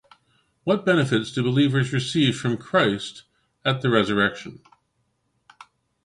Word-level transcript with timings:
What 0.63 0.83
benefits 0.83 1.31
do 1.31 1.43
believers 1.43 1.93
receive 1.93 2.35
from 2.35 2.57
Christ 2.57 3.21
at 3.63 3.81
the 3.81 3.89
resurrection? 3.91 4.63